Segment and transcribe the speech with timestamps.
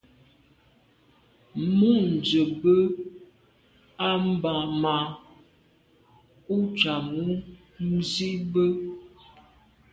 [1.77, 2.73] Mû’ndə̀ bù
[4.09, 4.11] à’
[4.81, 4.95] mà’
[6.55, 6.93] ú cá
[7.85, 8.69] ú zî bə́.